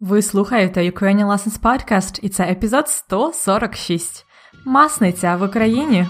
[0.00, 4.26] Ви слухаєте Ukrainian Lessons Podcast і це епізод 146.
[4.64, 6.06] Масниця в Україні.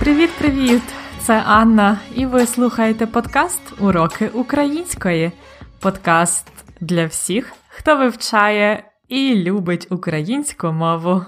[0.00, 0.82] Привіт-привіт!
[1.28, 5.32] Це Анна, і ви слухаєте подкаст Уроки української.
[5.80, 11.22] Подкаст для всіх, хто вивчає і любить українську мову.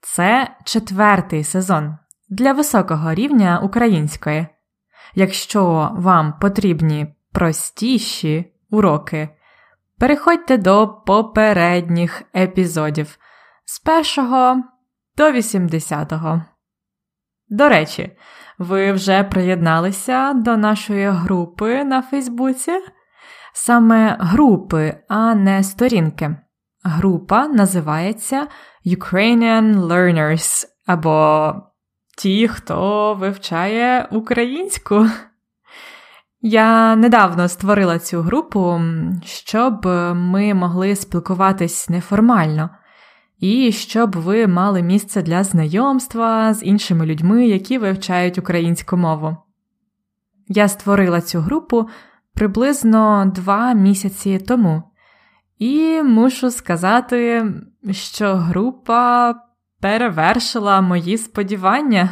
[0.00, 1.96] Це четвертий сезон
[2.28, 4.46] для високого рівня української.
[5.14, 9.28] Якщо вам потрібні простіші уроки,
[9.98, 13.18] переходьте до попередніх епізодів
[13.64, 14.62] з першого
[15.16, 16.42] до 80-го.
[17.48, 18.16] До речі,
[18.58, 22.72] ви вже приєдналися до нашої групи на Фейсбуці?
[23.52, 26.36] Саме групи, а не сторінки.
[26.84, 28.46] Група називається
[28.86, 31.54] Ukrainian Learners або
[32.18, 35.06] Ті, хто вивчає українську.
[36.40, 38.80] Я недавно створила цю групу,
[39.24, 42.70] щоб ми могли спілкуватись неформально
[43.38, 49.36] і щоб ви мали місце для знайомства з іншими людьми, які вивчають українську мову.
[50.48, 51.88] Я створила цю групу
[52.38, 54.82] приблизно два місяці тому,
[55.58, 57.44] і мушу сказати,
[57.90, 59.34] що група
[59.80, 62.10] перевершила мої сподівання.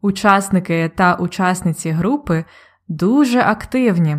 [0.00, 2.44] Учасники та учасниці групи
[2.88, 4.16] дуже активні.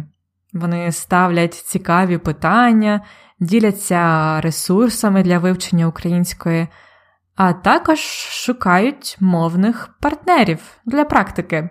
[0.53, 3.01] Вони ставлять цікаві питання
[3.39, 6.67] діляться ресурсами для вивчення української,
[7.35, 7.99] а також
[8.45, 11.69] шукають мовних партнерів для практики.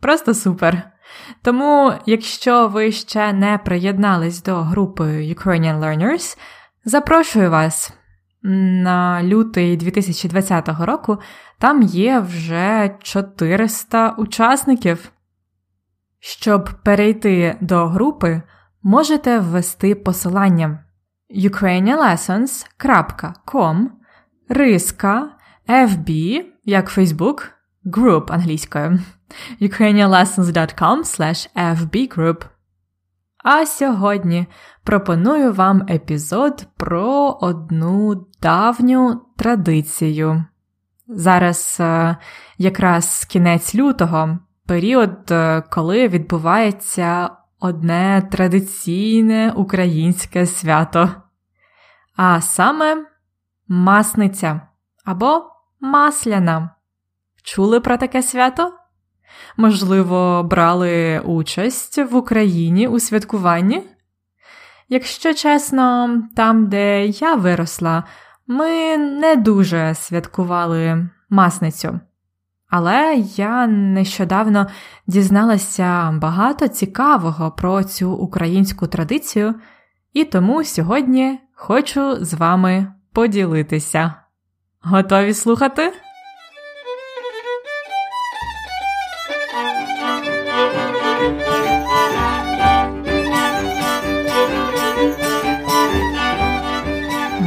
[0.00, 0.93] Просто супер!
[1.42, 6.38] Тому, якщо ви ще не приєднались до групи Ukrainian Learners,
[6.84, 7.92] запрошую вас.
[8.46, 11.18] На лютий 2020 року
[11.58, 15.10] там є вже 400 учасників.
[16.20, 18.42] Щоб перейти до групи,
[18.82, 20.84] можете ввести посилання
[21.30, 23.86] ukrainianlessons.com,
[24.48, 25.28] риска,
[25.68, 27.50] FB, як Facebook,
[27.86, 28.98] group англійською,
[29.60, 32.44] ukrainianlessons.com slash fbgroup.
[33.44, 34.46] А сьогодні
[34.84, 40.44] пропоную вам епізод про одну давню традицію.
[41.08, 42.16] Зараз е,
[42.58, 47.30] якраз кінець лютого, період, е, коли відбувається
[47.60, 51.10] одне традиційне українське свято
[52.16, 53.06] а саме
[53.68, 54.60] масниця
[55.04, 56.73] або масляна.
[57.44, 58.72] Чули про таке свято?
[59.56, 63.82] Можливо, брали участь в Україні у святкуванні?
[64.88, 68.04] Якщо чесно, там, де я виросла,
[68.46, 72.00] ми не дуже святкували масницю.
[72.68, 74.66] Але я нещодавно
[75.06, 79.54] дізналася багато цікавого про цю українську традицію,
[80.12, 84.14] і тому сьогодні хочу з вами поділитися.
[84.80, 85.92] Готові слухати?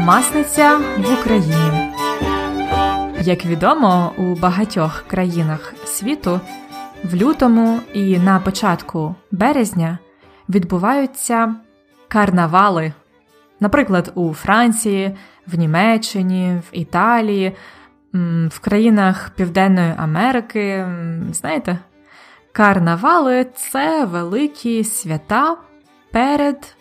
[0.07, 1.93] Масниця в Україні.
[3.21, 6.39] Як відомо, у багатьох країнах світу
[7.03, 9.97] в лютому і на початку березня
[10.49, 11.55] відбуваються
[12.07, 12.93] карнавали.
[13.59, 17.55] Наприклад, у Франції, в Німеччині, в Італії,
[18.47, 20.87] в країнах Південної Америки,
[21.31, 21.77] знаєте,
[22.51, 25.57] карнавали це великі свята
[26.11, 26.75] перед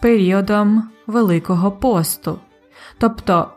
[0.00, 2.38] періодом Великого посту.
[2.98, 3.50] Тобто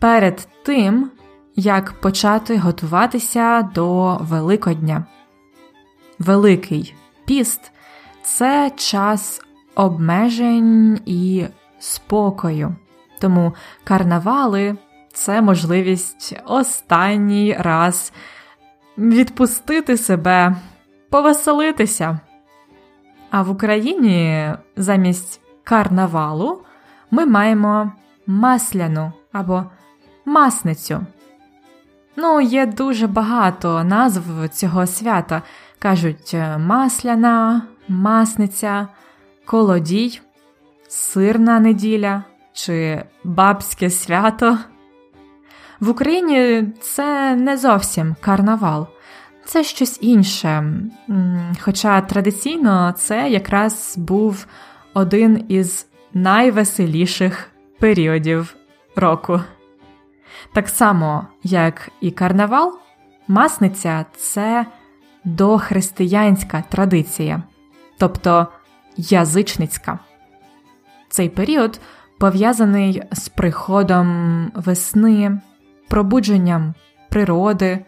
[0.00, 1.10] перед тим,
[1.56, 5.04] як почати готуватися до Великодня.
[6.18, 7.72] Великий піст
[8.22, 9.42] це час
[9.74, 11.44] обмежень і
[11.78, 12.74] спокою.
[13.20, 13.54] Тому
[13.84, 14.76] карнавали
[15.12, 18.12] це можливість останній раз
[18.98, 20.56] відпустити себе,
[21.10, 22.20] повеселитися.
[23.30, 26.62] А в Україні замість карнавалу
[27.10, 27.92] ми маємо
[28.26, 29.64] масляну або
[30.24, 31.00] масницю.
[32.16, 35.42] Ну, є дуже багато назв цього свята.
[35.78, 38.88] Кажуть масляна, масниця,
[39.44, 40.20] колодій
[40.88, 44.58] сирна неділя чи бабське свято.
[45.80, 48.86] В Україні це не зовсім карнавал,
[49.44, 50.72] це щось інше.
[51.60, 54.46] Хоча традиційно це якраз був
[54.94, 57.50] один із найвеселіших
[57.84, 58.56] періодів
[58.96, 59.40] року.
[60.52, 62.78] Так само, як і карнавал,
[63.28, 64.66] масниця це
[65.24, 67.42] дохристиянська традиція,
[67.98, 68.46] тобто
[68.96, 69.98] язичницька.
[71.08, 71.80] Цей період
[72.18, 75.40] пов'язаний з приходом весни,
[75.88, 76.74] пробудженням
[77.08, 77.84] природи,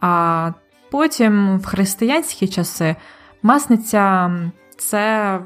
[0.00, 0.52] а
[0.90, 2.96] потім в християнські часи
[3.42, 4.30] масниця
[4.76, 5.38] це,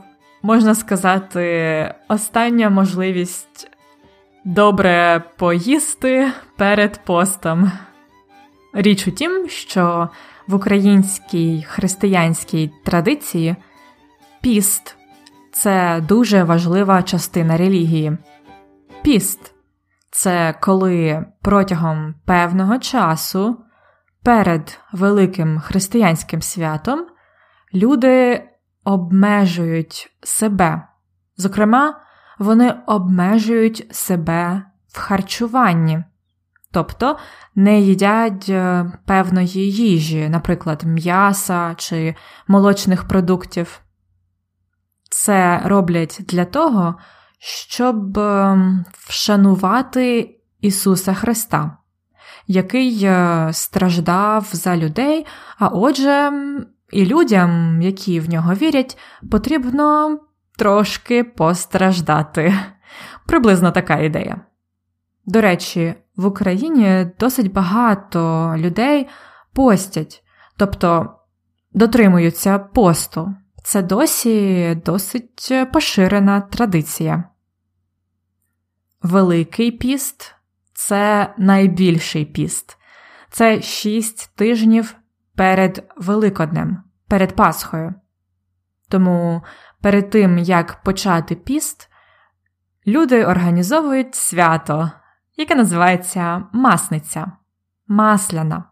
[0.45, 3.71] можна сказати, остання можливість
[4.45, 7.73] добре поїсти перед постом.
[8.73, 10.09] Річ у тім, що
[10.47, 13.57] в українській християнській традиції
[14.41, 14.97] піст
[15.53, 18.19] це дуже важлива частина релігії.
[19.03, 19.55] Піст
[20.11, 23.57] це коли протягом певного часу
[24.23, 27.07] перед великим християнським святом
[27.75, 28.43] люди
[28.85, 30.83] обмежують себе.
[31.37, 32.01] Зокрема,
[32.39, 36.05] вони обмежують себе в харчуванні,
[36.73, 37.19] тобто
[37.55, 42.15] не їдять е, певної їжі, наприклад, м'яса чи
[42.49, 43.81] молочних продуктів.
[45.11, 46.95] Це роблять для того,
[47.39, 51.77] щоб ем, вшанувати Ісуса Христа,
[52.47, 55.27] який е, страждав за людей,
[55.59, 56.33] а отже,
[56.95, 58.99] і людям, які в нього вірять,
[59.31, 60.19] потрібно
[60.59, 62.55] трошки постраждати.
[63.27, 64.41] Приблизно така ідея.
[65.27, 69.09] До речі, в Україні досить багато людей
[69.53, 70.25] постять,
[70.57, 71.15] тобто
[71.73, 73.35] дотримуються посту.
[73.65, 77.25] Це досі досить поширена традиція.
[79.03, 80.35] Великий піст
[80.73, 82.79] це найбільший піст.
[83.31, 84.97] Це шість тижнів
[85.37, 87.95] перед Великоднем, перед Пасхою.
[88.89, 89.43] Тому
[89.83, 91.91] перед тим, як почати піст,
[92.87, 94.91] люди організовують свято,
[95.37, 97.33] яке називається Масниця,
[97.87, 98.65] Масляна.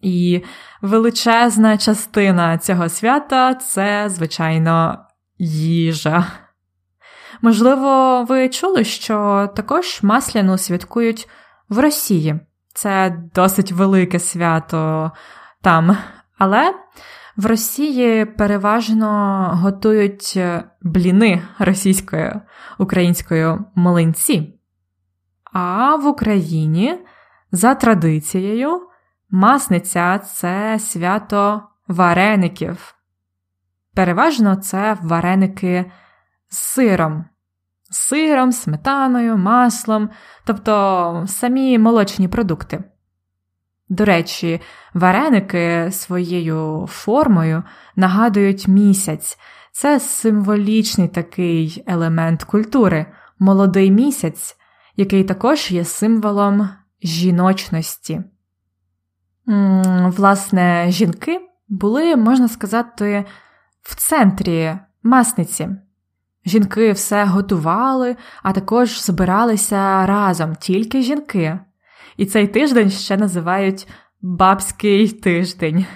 [0.00, 0.44] І
[0.82, 4.98] величезна частина цього свята це, звичайно,
[5.38, 6.26] їжа.
[7.42, 11.28] Можливо, ви чули, що також масляну святкують
[11.68, 12.40] в Росії.
[12.74, 15.12] Це досить велике свято
[15.66, 15.96] там.
[16.38, 16.74] Але
[17.36, 20.38] в Росії переважно готують
[20.82, 22.40] бліни російською,
[22.78, 24.60] українською млинці.
[25.52, 26.98] А в Україні
[27.52, 28.80] за традицією
[29.30, 32.94] масниця це свято вареників.
[33.94, 35.92] Переважно це вареники
[36.48, 37.24] з сиром,
[37.90, 40.10] сиром, сметаною, маслом,
[40.44, 42.84] тобто самі молочні продукти.
[43.88, 44.60] До речі,
[44.94, 47.62] вареники своєю формою
[47.96, 49.38] нагадують місяць.
[49.72, 53.06] Це символічний такий елемент культури,
[53.38, 54.56] молодий місяць,
[54.96, 56.68] який також є символом
[57.02, 58.20] жіночності.
[60.02, 63.24] Власне, жінки були, можна сказати,
[63.82, 65.68] в центрі масниці.
[66.46, 71.58] Жінки все готували, а також збиралися разом тільки жінки.
[72.16, 73.88] І цей тиждень ще називають
[74.22, 75.86] бабський тиждень.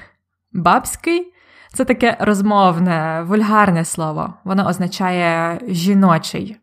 [0.52, 1.32] Бабський
[1.72, 6.56] це таке розмовне, вульгарне слово, воно означає жіночий.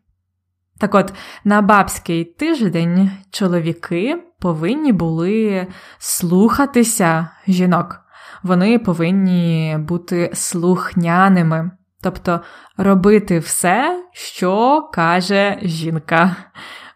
[0.78, 1.12] Так от,
[1.44, 5.66] на бабський тиждень чоловіки повинні були
[5.98, 8.00] слухатися жінок,
[8.42, 11.70] вони повинні бути слухняними,
[12.02, 12.40] тобто
[12.76, 16.36] робити все, що каже жінка.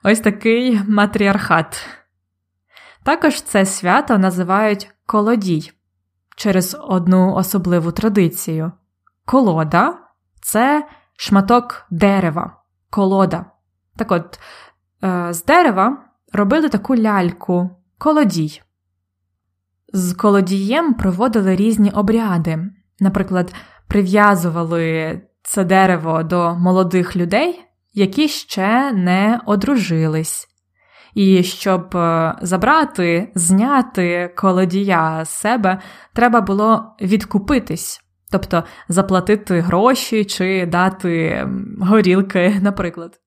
[0.02, 1.86] Ось такий матріархат.
[3.04, 5.72] Також це свято називають колодій
[6.36, 8.72] через одну особливу традицію.
[9.24, 9.98] Колода
[10.40, 13.44] це шматок дерева, колода.
[13.96, 14.40] Так от,
[15.04, 18.62] е, з дерева робили таку ляльку колодій.
[19.92, 22.58] З колодієм проводили різні обряди.
[23.00, 23.54] Наприклад,
[23.88, 30.51] прив'язували це дерево до молодих людей, які ще не одружились.
[31.14, 35.78] І щоб е, забрати, зняти колодія з себе,
[36.12, 38.00] треба було відкупитись,
[38.30, 41.46] тобто заплатити гроші чи дати
[41.80, 43.20] горілки, наприклад.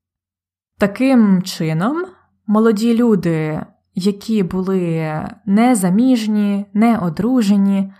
[0.77, 2.05] Таким чином,
[2.47, 3.65] молоді люди,
[3.95, 7.93] які були незаміжні, неодружені,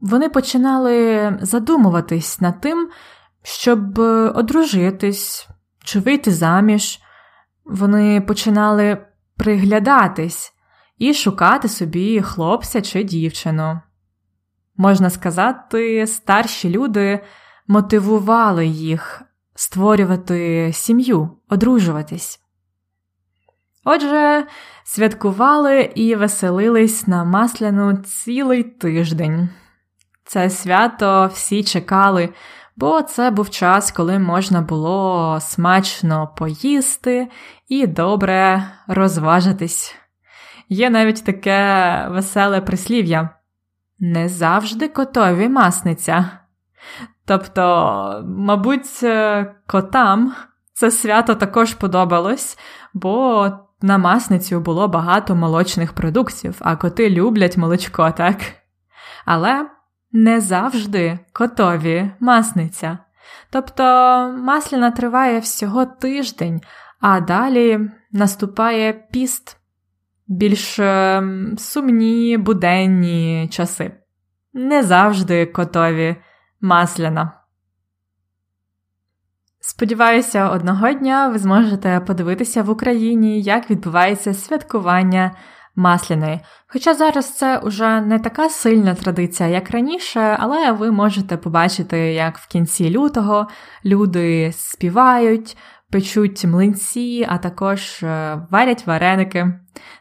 [0.00, 2.88] вони починали задумуватись над тим,
[3.42, 3.98] щоб
[4.34, 5.48] одружитись
[5.84, 7.00] чи вийти заміж.
[7.68, 9.06] Вони починали
[9.36, 10.52] приглядатись
[10.98, 13.80] і шукати собі хлопця чи дівчину.
[14.76, 17.20] Можна сказати, старші люди
[17.66, 19.22] мотивували їх
[19.54, 22.40] створювати сім'ю, одружуватись.
[23.84, 24.46] Отже,
[24.84, 29.48] святкували і веселились на масляну цілий тиждень.
[30.24, 32.28] Це свято всі чекали,
[32.78, 37.28] бо це був час, коли можна було смачно поїсти
[37.68, 39.94] і добре розважитись.
[40.68, 43.28] Є навіть таке веселе прислів'я
[43.98, 46.30] не завжди котові масниця.
[47.26, 49.04] Тобто, мабуть,
[49.66, 50.34] котам
[50.72, 52.58] це свято також подобалось,
[52.94, 53.50] бо
[53.82, 58.36] на масницю було багато молочних продуктів, а коти люблять молочко, так?
[59.24, 59.70] Але
[60.12, 62.98] не завжди котові масниця.
[63.50, 63.82] Тобто
[64.38, 66.60] масляна триває всього тиждень,
[67.00, 67.80] а далі
[68.12, 69.56] наступає піст,
[70.26, 73.92] більш ем, сумні буденні часи.
[74.52, 76.16] Не завжди котові
[76.60, 77.32] масляна.
[79.60, 85.36] Сподіваюся, одного дня ви зможете подивитися в Україні, як відбувається святкування
[85.78, 86.40] масляної.
[86.66, 92.38] Хоча зараз це вже не така сильна традиція, як раніше, але ви можете побачити, як
[92.38, 93.46] в кінці лютого
[93.84, 95.56] люди співають,
[95.90, 99.46] печуть млинці, а також е, варять вареники.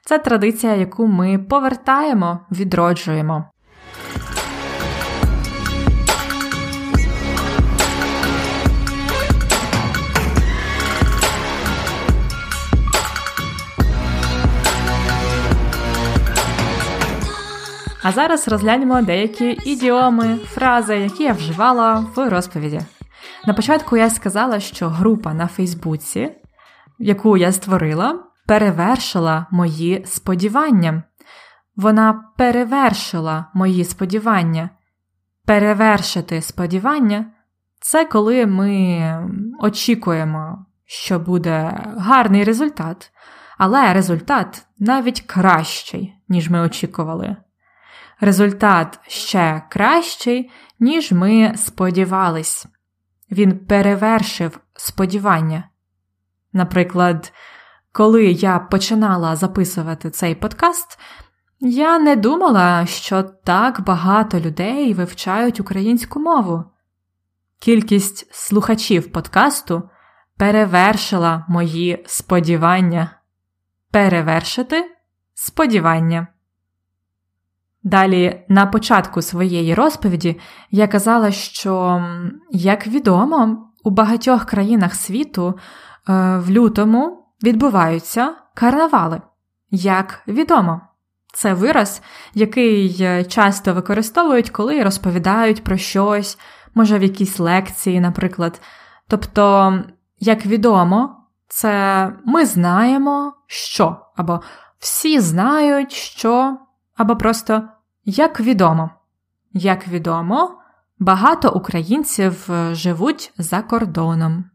[0.05, 3.46] Це традиція, яку ми повертаємо, відроджуємо.
[18.07, 22.81] А зараз розглянемо деякі ідіоми, фрази, які я вживала в розповіді.
[23.45, 26.31] На початку я сказала, що група на Фейсбуці,
[26.99, 31.03] яку я створила, перевершила мої сподівання.
[31.75, 34.69] Вона перевершила мої сподівання.
[35.45, 37.25] Перевершити сподівання
[37.79, 39.01] це коли ми
[39.59, 43.11] очікуємо, що буде гарний результат,
[43.57, 47.35] але результат навіть кращий, ніж ми очікували
[48.19, 52.65] результат ще кращий, ніж ми сподівались.
[53.31, 55.69] Він перевершив сподівання.
[56.53, 57.33] Наприклад,
[57.91, 61.00] коли я починала записувати цей подкаст,
[61.59, 66.63] я не думала, що так багато людей вивчають українську мову.
[67.59, 69.89] Кількість слухачів подкасту
[70.38, 73.19] перевершила мої сподівання.
[73.91, 74.95] Перевершити
[75.33, 76.27] сподівання.
[77.84, 80.39] Далі, на початку своєї розповіді,
[80.72, 82.03] я казала, що,
[82.51, 85.57] як відомо, у багатьох країнах світу е,
[86.38, 89.22] в лютому відбуваються карнавали.
[89.72, 90.81] Як відомо,
[91.34, 92.01] це вираз,
[92.34, 96.39] який е, часто використовують, коли розповідають про щось,
[96.75, 98.62] може в якійсь лекції, наприклад.
[99.07, 99.74] Тобто,
[100.19, 101.15] як відомо,
[101.48, 104.41] це ми знаємо, що, або
[104.79, 106.57] всі знають, що,
[106.98, 107.63] або просто
[108.06, 108.89] як відомо,
[109.54, 110.62] як відомо,
[111.00, 114.46] багато українців е, живуть за кордоном.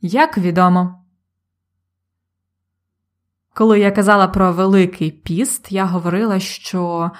[0.00, 1.04] Як відомо.
[3.54, 7.10] Коли я казала про Великий піст, я говорила, що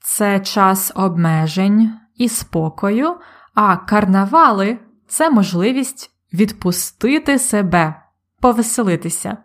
[0.00, 3.16] це час обмежень і спокою,
[3.54, 4.78] а карнавали
[5.08, 8.02] це можливість відпустити себе,
[8.40, 9.36] повеселитися.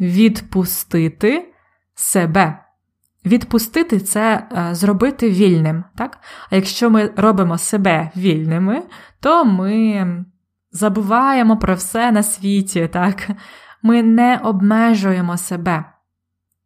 [0.00, 1.54] Відпустити
[1.94, 2.63] себе.
[3.24, 5.84] Відпустити це е, зробити вільним.
[5.96, 6.18] Так?
[6.50, 8.82] А якщо ми робимо себе вільними,
[9.20, 10.06] то ми
[10.72, 13.30] забуваємо про все на світі, так?
[13.84, 15.84] ми не обмежуємо себе.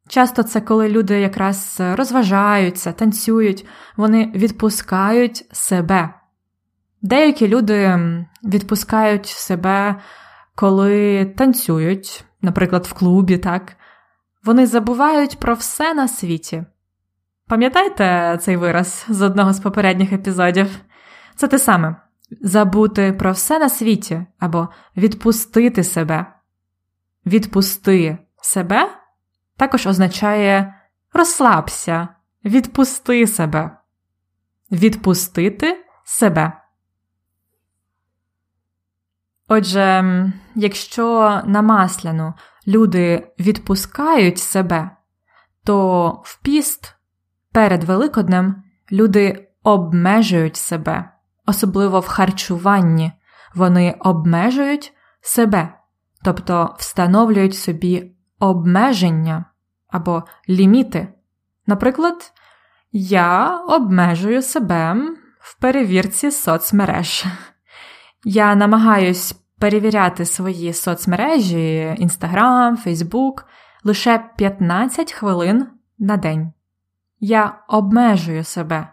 [0.09, 6.15] Часто це коли люди якраз розважаються, танцюють, вони відпускають себе.
[7.03, 7.99] Деякі люди
[8.45, 9.97] відпускають себе,
[10.55, 13.77] коли танцюють, наприклад, в клубі, так?
[14.45, 16.65] Вони забувають про все на світі.
[17.47, 20.81] Пам'ятаєте цей вираз з одного з попередніх епізодів?
[21.37, 21.97] Це те саме
[22.41, 26.27] забути про все на світі або відпустити себе.
[27.27, 28.91] Відпусти себе
[29.57, 30.75] також означає
[31.13, 32.09] розслабся,
[32.45, 33.79] відпусти себе,
[34.73, 36.53] відпустити себе.
[39.49, 40.05] Отже,
[40.55, 42.35] якщо на масляну
[42.69, 44.91] люди відпускають себе,
[45.65, 46.95] то в піст
[47.53, 51.11] перед Великоднем люди обмежують себе,
[51.47, 53.13] особливо в харчуванні,
[53.55, 55.75] вони обмежують себе,
[56.25, 59.45] тобто встановлюють собі обмеження
[59.89, 61.09] або ліміти.
[61.67, 62.33] Наприклад,
[62.93, 64.97] я обмежую себе
[65.41, 67.25] в перевірці соцмереж.
[68.25, 73.45] Я намагаюсь перевіряти свої соцмережі Instagram, Facebook
[73.85, 75.67] лише 15 хвилин
[75.99, 76.53] на день.
[77.21, 78.89] Я обмежую себе.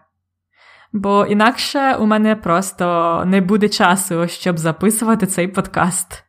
[0.92, 6.24] Бо інакше у мене просто не буде часу, щоб записувати цей подкаст.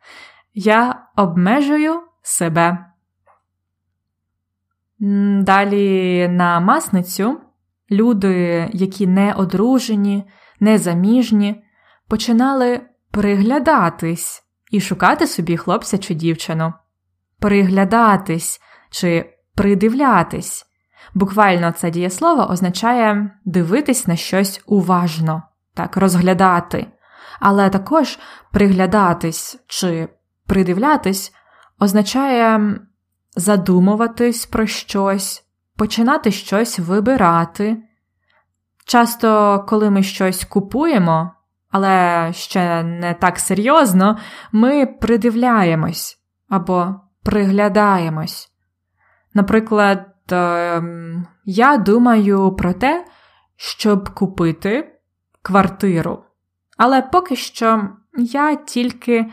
[0.54, 2.86] Я обмежую себе.
[5.40, 7.42] Далі на масницю
[7.92, 10.24] люди, які не одружені,
[10.60, 11.64] не заміжні,
[12.08, 16.74] починали приглядатись і шукати собі хлопця чи дівчину,
[17.40, 20.66] приглядатись чи придивлятись.
[21.14, 26.88] Буквально це дієслово означає дивитись на щось уважно, так, розглядати.
[27.40, 28.20] Але також
[28.52, 30.10] приглядатись чи
[30.46, 31.34] придивлятись
[31.80, 32.80] означає
[33.36, 35.44] задумуватись про щось,
[35.78, 37.78] починати щось вибирати.
[38.86, 41.32] Часто, коли ми щось купуємо,
[41.78, 44.18] але ще не так серйозно,
[44.52, 46.18] ми придивляємось
[46.50, 48.52] або приглядаємось.
[49.34, 53.06] Наприклад, ем, я думаю про те,
[53.56, 54.92] щоб купити
[55.42, 56.24] квартиру.
[56.78, 59.26] Але поки що я тільки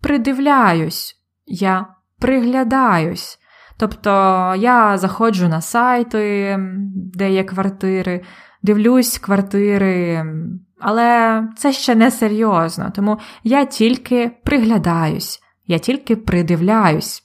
[0.00, 1.16] придивляюсь,
[1.46, 1.86] я
[2.18, 3.38] приглядаюсь.
[3.78, 4.10] Тобто
[4.58, 6.56] я заходжу на сайти,
[6.94, 8.24] де є квартири,
[8.62, 10.24] дивлюсь квартири,
[10.80, 17.22] але це ще не серйозно, тому я тільки приглядаюсь, я тільки придивляюсь.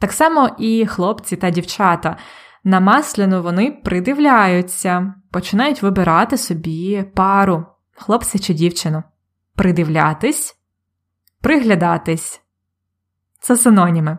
[0.00, 2.16] Так само і хлопці та дівчата.
[2.64, 9.02] На масляну вони придивляються, починають вибирати собі пару, хлопця чи дівчину.
[9.54, 10.56] Придивлятись,
[11.40, 12.40] приглядатись.
[13.40, 14.18] Це синоніми.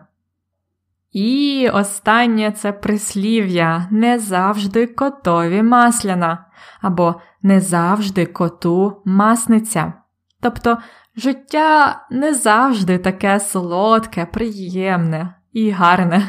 [1.12, 6.46] І останнє це прислів'я не завжди котові масляна,
[6.80, 9.92] або не завжди коту масниця.
[10.40, 10.78] Тобто
[11.16, 16.28] життя не завжди таке солодке, приємне і гарне.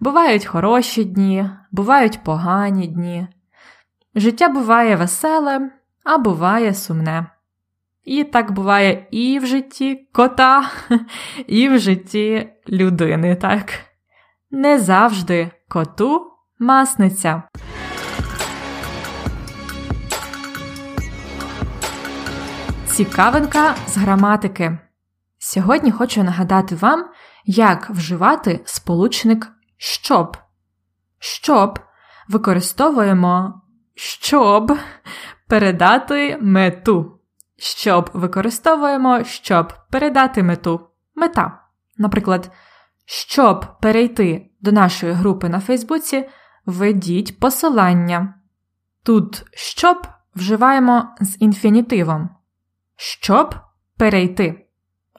[0.00, 3.28] Бувають хороші дні, бувають погані дні.
[4.14, 5.70] Життя буває веселе,
[6.04, 7.26] а буває сумне.
[8.04, 10.70] І так буває і в житті кота,
[11.46, 13.87] і в житті людини, так?
[14.50, 17.42] Не завжди коту масниця.
[22.86, 24.78] Цікавинка з граматики.
[25.38, 27.08] Сьогодні хочу нагадати вам,
[27.44, 30.36] як вживати сполучник щоб.
[31.18, 31.78] Щоб
[32.28, 33.62] використовуємо
[33.98, 34.78] щоб
[35.48, 37.18] передати мету.
[37.56, 40.80] Щоб використовуємо, щоб передати мету.
[41.14, 41.60] Мета.
[41.96, 42.50] Наприклад,
[43.10, 46.28] щоб перейти до нашої групи на Фейсбуці,
[46.66, 48.34] введіть посилання.
[49.04, 52.30] Тут щоб вживаємо з інфінітивом.
[52.96, 53.54] Щоб
[53.98, 54.66] перейти.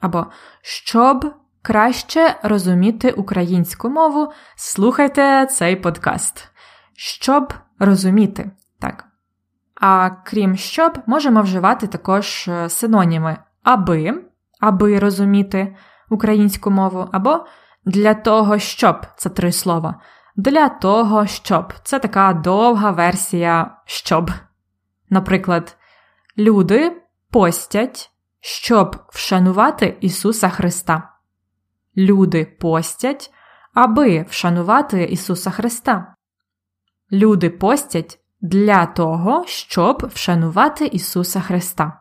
[0.00, 0.26] Або
[0.62, 6.48] щоб краще розуміти українську мову, слухайте цей подкаст.
[6.96, 8.50] Щоб розуміти.
[8.80, 9.04] Так.
[9.74, 14.24] А крім щоб, можемо вживати також е, синоніми аби,
[14.60, 15.76] аби розуміти
[16.10, 17.46] українську мову, або
[17.84, 20.00] для того, щоб це три слова.
[20.36, 24.30] Для того, щоб це така довга версія щоб.
[25.10, 25.76] Наприклад,
[26.38, 31.12] люди постять, щоб вшанувати Ісуса Христа.
[31.96, 33.32] Люди постять,
[33.74, 36.14] аби вшанувати Ісуса Христа.
[37.12, 42.00] Люди постять для того, щоб вшанувати Ісуса Христа.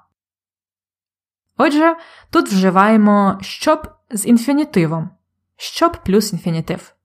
[1.58, 1.96] Отже,
[2.30, 5.10] тут вживаємо щоб з інфінітивом
[5.62, 6.96] щоб плюс інфінітив.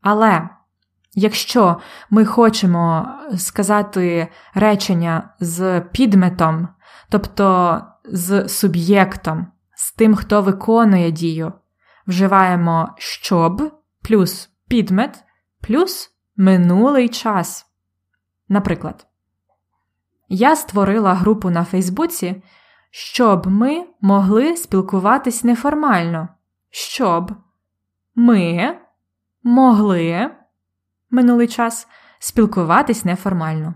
[0.00, 0.48] Але
[1.14, 1.76] якщо
[2.10, 6.68] ми хочемо сказати речення з підметом,
[7.08, 11.52] тобто з суб'єктом, з тим, хто виконує дію,
[12.06, 15.24] вживаємо щоб плюс підмет
[15.60, 17.66] плюс минулий час.
[18.48, 19.06] Наприклад,
[20.28, 22.42] я створила групу на Фейсбуці,
[22.90, 26.28] щоб ми могли спілкуватись неформально,
[26.70, 27.32] щоб
[28.16, 28.78] ми
[29.42, 30.30] могли
[31.10, 33.74] минулий час спілкуватись неформально.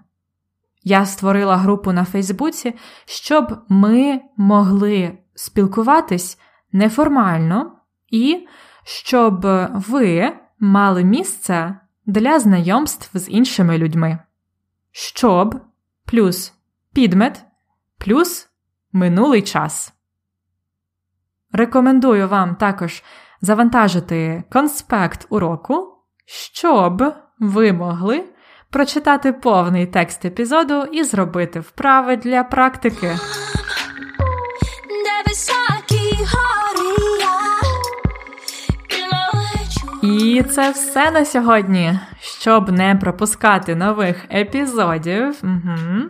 [0.83, 2.74] Я створила групу на Фейсбуці,
[3.05, 6.38] щоб ми могли спілкуватись
[6.72, 7.76] неформально
[8.09, 8.46] і
[8.85, 14.18] щоб ви мали місце для знайомств з іншими людьми.
[14.92, 15.61] Щоб
[16.05, 16.55] плюс
[16.92, 17.44] підмет
[17.98, 18.48] плюс
[18.92, 19.94] минулий час.
[21.53, 23.03] Рекомендую вам також
[23.40, 25.88] завантажити конспект уроку,
[26.26, 28.24] щоб ви могли
[28.70, 33.16] прочитати повний текст епізоду і зробити вправи для практики.
[40.03, 41.98] І це все на сьогодні.
[42.20, 46.03] Щоб не пропускати нових епізодів, угу,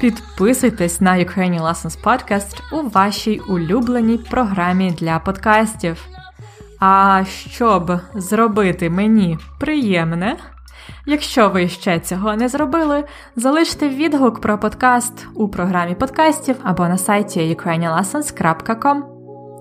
[0.00, 6.13] підписуйтесь на Ukrainian Lessons Podcast у вашій улюбленій програмі для подкастів.
[6.80, 10.36] А щоб зробити мені приємне,
[11.06, 13.04] якщо ви ще цього не зробили,
[13.36, 19.02] залиште відгук про подкаст у програмі подкастів або на сайті ukrainianlessons.com.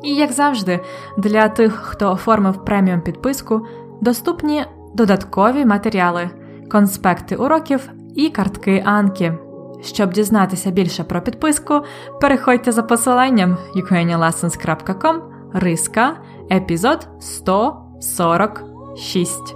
[0.03, 0.79] І, як завжди,
[1.17, 3.67] для тих, хто оформив преміум підписку,
[4.01, 6.29] доступні додаткові матеріали,
[6.71, 9.33] конспекти уроків і картки Анки.
[9.81, 11.81] Щоб дізнатися більше про підписку,
[12.21, 15.21] переходьте за посиланням ukrainianlessons.com
[15.53, 16.17] риска
[16.51, 19.55] епізод 146.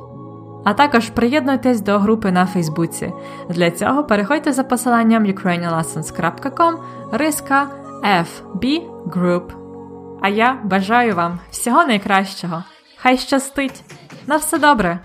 [0.66, 3.14] А також приєднуйтесь до групи на Фейсбуці.
[3.50, 6.74] Для цього переходьте за посиланням ukrainianlessons.com
[7.12, 7.68] риска
[8.04, 9.52] FB Group.
[10.22, 12.64] А я бажаю вам всього найкращого.
[12.98, 13.84] Хай щастить!
[14.28, 15.00] На все добре!